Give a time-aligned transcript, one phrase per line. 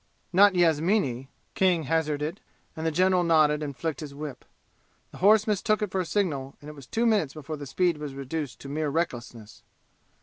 [0.33, 2.41] "Not Yasmini?" King hazarded,
[2.75, 4.45] and the general nodded and flicked his whip.
[5.11, 7.99] The horse mistook it for a signal, and it was two minutes before the speed
[7.99, 9.61] was reduced to mere recklessness.